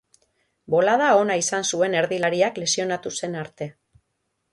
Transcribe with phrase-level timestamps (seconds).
[0.75, 3.69] Bolada ona izan zuen erdilariak lesionatu zen arte.